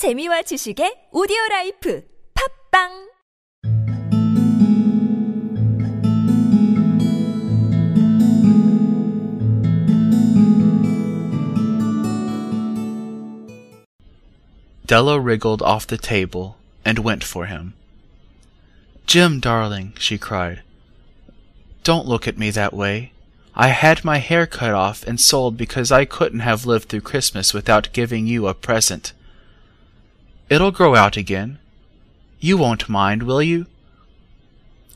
재미와 0.00 0.40
지식의 0.48 1.12
오디오 1.12 1.36
라이프 1.50 2.02
팟빵 2.32 3.12
Della 14.86 15.20
wriggled 15.20 15.60
off 15.60 15.86
the 15.86 15.98
table 15.98 16.56
and 16.82 17.04
went 17.04 17.22
for 17.22 17.44
him. 17.44 17.74
Jim, 19.04 19.38
darling, 19.38 19.92
she 19.98 20.16
cried, 20.16 20.62
don't 21.84 22.08
look 22.08 22.26
at 22.26 22.38
me 22.38 22.48
that 22.48 22.72
way. 22.72 23.12
I 23.54 23.68
had 23.68 24.02
my 24.02 24.16
hair 24.16 24.46
cut 24.46 24.72
off 24.72 25.04
and 25.06 25.20
sold 25.20 25.58
because 25.58 25.92
I 25.92 26.06
couldn't 26.06 26.40
have 26.40 26.64
lived 26.64 26.88
through 26.88 27.02
Christmas 27.02 27.52
without 27.52 27.92
giving 27.92 28.26
you 28.26 28.48
a 28.48 28.54
present. 28.54 29.12
It'll 30.50 30.72
grow 30.72 30.96
out 30.96 31.16
again. 31.16 31.58
You 32.40 32.58
won't 32.58 32.88
mind, 32.88 33.22
will 33.22 33.42
you? 33.42 33.66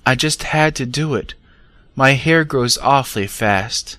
I 0.04 0.16
just 0.16 0.42
had 0.42 0.74
to 0.76 0.84
do 0.84 1.14
it. 1.14 1.34
My 1.94 2.12
hair 2.12 2.44
grows 2.44 2.76
awfully 2.78 3.28
fast. 3.28 3.96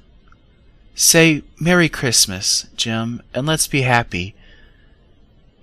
Say 0.95 1.44
Merry 1.57 1.88
Christmas, 1.88 2.67
Jim, 2.75 3.21
and 3.33 3.47
let's 3.47 3.67
be 3.67 3.83
happy. 3.83 4.35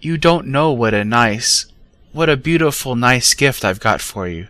You 0.01 0.17
don't 0.17 0.47
know 0.47 0.73
what 0.73 0.95
a 0.95 1.05
nice, 1.05 1.67
what 2.13 2.31
a 2.31 2.39
beautiful, 2.39 2.97
nice 2.97 3.35
gift 3.35 3.63
I've 3.63 3.79
got 3.79 4.01
for 4.01 4.27
you. 4.27 4.49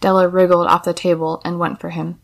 Della 0.00 0.26
wriggled 0.26 0.66
off 0.66 0.82
the 0.84 0.92
table 0.92 1.40
and 1.44 1.60
went 1.60 1.80
for 1.80 1.90
him. 1.90 2.20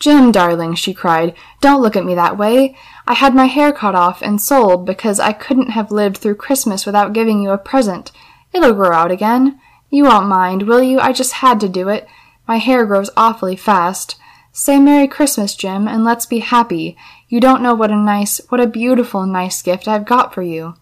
Jim, 0.00 0.30
darling, 0.30 0.74
she 0.74 0.94
cried, 0.94 1.34
don't 1.60 1.82
look 1.82 1.96
at 1.96 2.04
me 2.04 2.14
that 2.14 2.38
way. 2.38 2.76
I 3.06 3.14
had 3.14 3.34
my 3.34 3.46
hair 3.46 3.72
cut 3.72 3.94
off 3.94 4.22
and 4.22 4.40
sold 4.40 4.86
because 4.86 5.18
I 5.18 5.32
couldn't 5.32 5.70
have 5.70 5.90
lived 5.90 6.18
through 6.18 6.36
Christmas 6.36 6.86
without 6.86 7.12
giving 7.12 7.42
you 7.42 7.50
a 7.50 7.58
present. 7.58 8.12
It'll 8.52 8.74
grow 8.74 8.92
out 8.92 9.10
again. 9.10 9.60
You 9.90 10.04
won't 10.04 10.28
mind, 10.28 10.62
will 10.62 10.82
you? 10.82 11.00
I 11.00 11.12
just 11.12 11.34
had 11.34 11.58
to 11.60 11.68
do 11.68 11.88
it. 11.88 12.06
My 12.46 12.58
hair 12.58 12.86
grows 12.86 13.10
awfully 13.16 13.56
fast. 13.56 14.16
Say 14.52 14.78
Merry 14.78 15.08
Christmas, 15.08 15.54
Jim, 15.54 15.88
and 15.88 16.04
let's 16.04 16.26
be 16.26 16.40
happy. 16.40 16.96
You 17.28 17.40
don't 17.40 17.62
know 17.62 17.74
what 17.74 17.90
a 17.90 17.96
nice, 17.96 18.40
what 18.48 18.60
a 18.60 18.66
beautiful, 18.66 19.26
nice 19.26 19.62
gift 19.62 19.88
I've 19.88 20.06
got 20.06 20.32
for 20.32 20.42
you. 20.42 20.74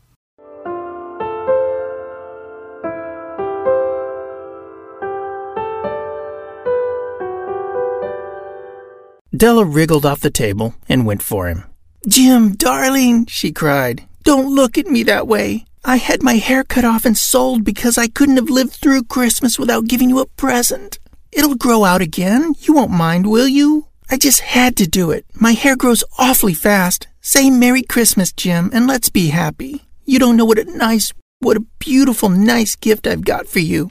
Della 9.36 9.64
wriggled 9.64 10.06
off 10.06 10.20
the 10.20 10.30
table 10.30 10.74
and 10.88 11.04
went 11.04 11.22
for 11.22 11.48
him. 11.48 11.64
Jim, 12.08 12.54
darling, 12.54 13.26
she 13.26 13.52
cried, 13.52 14.04
don't 14.22 14.54
look 14.54 14.78
at 14.78 14.86
me 14.86 15.02
that 15.04 15.26
way. 15.28 15.66
I 15.84 15.96
had 15.96 16.22
my 16.22 16.34
hair 16.34 16.64
cut 16.64 16.84
off 16.84 17.04
and 17.04 17.16
sold 17.16 17.64
because 17.64 17.98
I 17.98 18.08
couldn't 18.08 18.36
have 18.36 18.50
lived 18.50 18.72
through 18.72 19.04
Christmas 19.04 19.58
without 19.58 19.86
giving 19.86 20.08
you 20.08 20.18
a 20.20 20.26
present. 20.26 20.98
It'll 21.32 21.54
grow 21.54 21.84
out 21.84 22.00
again. 22.00 22.54
You 22.60 22.74
won't 22.74 22.90
mind, 22.90 23.30
will 23.30 23.46
you? 23.46 23.86
I 24.10 24.16
just 24.16 24.40
had 24.40 24.76
to 24.78 24.86
do 24.86 25.10
it. 25.10 25.26
My 25.34 25.52
hair 25.52 25.76
grows 25.76 26.02
awfully 26.18 26.54
fast. 26.54 27.06
Say 27.20 27.50
Merry 27.50 27.82
Christmas, 27.82 28.32
Jim, 28.32 28.70
and 28.72 28.86
let's 28.86 29.10
be 29.10 29.28
happy. 29.28 29.82
You 30.04 30.18
don't 30.18 30.36
know 30.36 30.44
what 30.44 30.58
a 30.58 30.64
nice, 30.64 31.12
what 31.40 31.56
a 31.56 31.66
beautiful, 31.78 32.28
nice 32.28 32.76
gift 32.76 33.06
I've 33.06 33.24
got 33.24 33.46
for 33.46 33.58
you. 33.58 33.90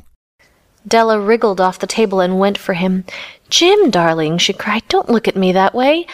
Della 0.88 1.20
wriggled 1.20 1.60
off 1.60 1.80
the 1.80 1.88
table 1.88 2.20
and 2.20 2.40
went 2.40 2.58
for 2.58 2.74
him. 2.74 3.06
Jim, 3.50 3.90
darling, 3.90 4.38
she 4.38 4.54
cried, 4.54 4.84
don't 4.88 5.10
look 5.10 5.28
at 5.28 5.36
me 5.36 5.52
that 5.52 5.74
way. 5.74 6.06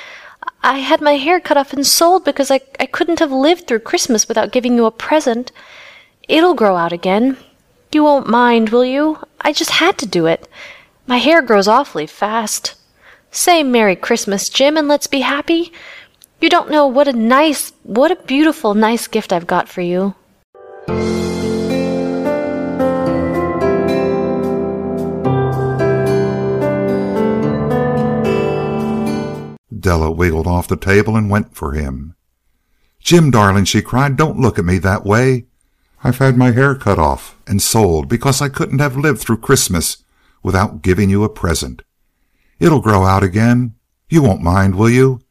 I 0.64 0.80
had 0.80 1.02
my 1.02 1.14
hair 1.14 1.40
cut 1.40 1.58
off 1.58 1.74
and 1.74 1.86
sold 1.86 2.24
because 2.24 2.52
I, 2.52 2.62
I 2.80 2.86
couldn't 2.86 3.20
have 3.20 3.32
lived 3.32 3.68
through 3.68 3.80
Christmas 3.80 4.28
without 4.28 4.52
giving 4.52 4.76
you 4.76 4.86
a 4.86 4.92
present. 4.92 5.52
It'll 6.28 6.54
grow 6.54 6.76
out 6.76 6.94
again. 6.94 7.38
You 7.92 8.04
won't 8.04 8.28
mind, 8.28 8.70
will 8.70 8.86
you? 8.86 9.18
I 9.42 9.54
just 9.54 9.72
had 9.72 9.98
to 10.00 10.06
do 10.06 10.28
it. 10.28 10.48
My 11.08 11.18
hair 11.18 11.42
grows 11.42 11.68
awfully 11.68 12.08
fast. 12.08 12.76
Say 13.32 13.64
Merry 13.64 13.96
Christmas, 13.96 14.50
Jim, 14.50 14.78
and 14.78 14.88
let's 14.88 15.08
be 15.08 15.22
happy. 15.22 15.74
You 16.40 16.50
don't 16.50 16.72
know 16.72 16.88
what 16.88 17.08
a 17.08 17.14
nice, 17.14 17.72
what 17.84 18.12
a 18.12 18.16
beautiful, 18.16 18.74
nice 18.74 19.08
gift 19.08 19.34
I've 19.34 19.48
got 19.48 19.68
for 19.68 19.82
you. 19.82 20.16
Della 29.82 30.12
wiggled 30.12 30.48
off 30.48 30.68
the 30.68 30.78
table 30.78 31.16
and 31.16 31.30
went 31.30 31.56
for 31.56 31.74
him. 31.74 32.16
Jim, 33.00 33.32
darling, 33.32 33.66
she 33.66 33.82
cried, 33.82 34.16
don't 34.16 34.40
look 34.40 34.60
at 34.60 34.66
me 34.66 34.78
that 34.78 35.04
way. 35.04 35.48
I've 36.04 36.20
had 36.20 36.38
my 36.38 36.52
hair 36.52 36.76
cut 36.76 37.00
off 37.00 37.36
and 37.48 37.62
sold 37.62 38.08
because 38.08 38.42
I 38.42 38.50
couldn't 38.50 38.80
have 38.80 38.96
lived 38.96 39.20
through 39.20 39.38
Christmas 39.38 40.04
without 40.44 40.82
giving 40.82 41.10
you 41.10 41.24
a 41.24 41.30
present. 41.30 41.82
It'll 42.60 42.82
grow 42.82 43.06
out 43.06 43.24
again. 43.24 43.76
You 44.10 44.22
won't 44.22 44.42
mind, 44.42 44.76
will 44.76 44.90
you? 44.90 45.22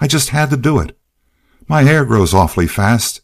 I 0.00 0.06
just 0.06 0.30
had 0.30 0.50
to 0.50 0.56
do 0.56 0.78
it. 0.78 0.96
My 1.68 1.82
hair 1.82 2.04
grows 2.04 2.34
awfully 2.34 2.66
fast. 2.66 3.20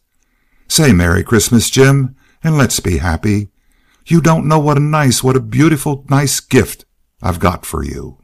Say 0.67 0.93
Merry 0.93 1.23
Christmas, 1.23 1.69
Jim, 1.69 2.15
and 2.43 2.57
let's 2.57 2.79
be 2.79 2.97
happy. 2.97 3.49
You 4.05 4.21
don't 4.21 4.47
know 4.47 4.59
what 4.59 4.77
a 4.77 4.81
nice, 4.81 5.23
what 5.23 5.35
a 5.35 5.41
beautiful, 5.41 6.05
nice 6.09 6.39
gift 6.39 6.85
I've 7.21 7.39
got 7.39 7.65
for 7.65 7.83
you. 7.83 8.19